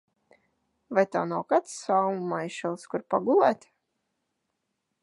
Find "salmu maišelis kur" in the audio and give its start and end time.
1.83-3.07